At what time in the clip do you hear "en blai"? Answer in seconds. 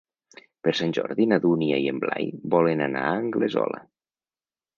1.91-2.31